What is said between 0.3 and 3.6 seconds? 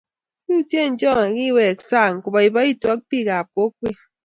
Yutien cho ikiwek saang iboiboitu ak bikaab